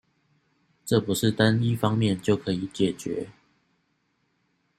[0.83, 3.27] 這不是單一方面就可以解決